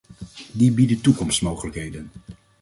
[0.51, 2.11] Die bieden toekomstmogelijkheden.